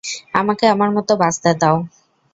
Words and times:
আমাকে 0.33 0.65
আমার 0.67 0.89
মতো 0.97 1.13
বাঁচতে 1.17 1.49
দাও। 1.61 1.77